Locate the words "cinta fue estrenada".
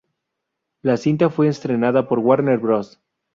0.97-2.07